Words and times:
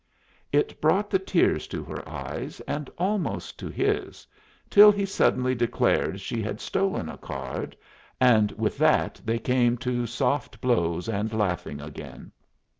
It 0.51 0.81
brought 0.81 1.11
the 1.11 1.19
tears 1.19 1.67
to 1.67 1.83
her 1.83 2.09
eyes, 2.09 2.59
and 2.61 2.89
almost 2.97 3.59
to 3.59 3.67
his, 3.69 4.25
till 4.67 4.91
he 4.91 5.05
suddenly 5.05 5.53
declared 5.53 6.19
she 6.19 6.41
had 6.41 6.59
stolen 6.59 7.07
a 7.07 7.19
card, 7.19 7.77
and 8.19 8.51
with 8.53 8.79
that 8.79 9.21
they 9.23 9.37
came 9.37 9.77
to 9.85 10.07
soft 10.07 10.59
blows 10.59 11.07
and 11.07 11.31
laughing 11.31 11.79
again. 11.79 12.31